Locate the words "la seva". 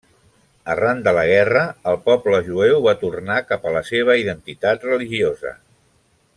3.79-4.19